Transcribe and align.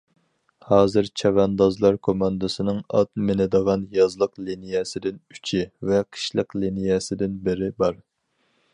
ھازىر، 0.69 1.09
چەۋەندازلار 1.21 1.99
كوماندىسىنىڭ 2.07 2.79
ئات 3.01 3.11
مىنىدىغان 3.27 3.85
يازلىق 3.99 4.35
لىنىيەسىدىن 4.49 5.23
ئۈچى 5.37 5.63
ۋە 5.91 6.03
قىشلىق 6.17 6.61
لىنىيەسىدىن 6.65 7.41
بىرى 7.49 7.75
بار. 7.85 8.07